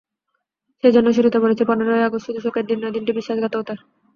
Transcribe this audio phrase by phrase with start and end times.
[0.83, 3.79] সেই জন্যই শুরুতে বলেছি, পনেরোই আগস্ট শুধু শোকের দিন নয়, দিনটি বিশ্বাসঘাতকতার।